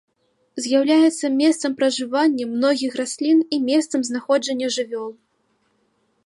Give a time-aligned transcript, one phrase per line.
[0.63, 5.07] З'яўляецца месцам пражывання многіх раслін і месцам знаходжання жывёл.